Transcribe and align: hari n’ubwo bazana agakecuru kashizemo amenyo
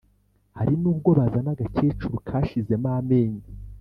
hari 0.57 0.73
n’ubwo 0.81 1.09
bazana 1.19 1.49
agakecuru 1.55 2.15
kashizemo 2.27 2.89
amenyo 2.99 3.45